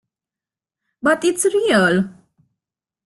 But 1.03 1.23
it's 1.25 1.45
real! 1.45 2.09